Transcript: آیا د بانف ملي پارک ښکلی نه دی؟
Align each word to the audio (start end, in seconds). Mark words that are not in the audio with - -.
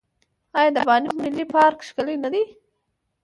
آیا 0.57 0.71
د 0.75 0.77
بانف 0.87 1.13
ملي 1.23 1.45
پارک 1.53 1.79
ښکلی 1.87 2.15
نه 2.23 2.29
دی؟ 2.33 2.43